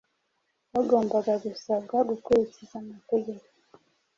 Bagombaga 0.73 1.33
gusabwa 1.45 1.95
gukurikiza 2.09 2.73
amategeko 2.83 3.45